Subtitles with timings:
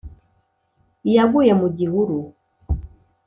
[1.09, 2.17] Iyaguye mu gihuru